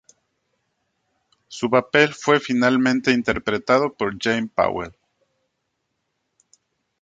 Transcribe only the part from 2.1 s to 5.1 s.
fue finalmente interpretado por Jane Powell.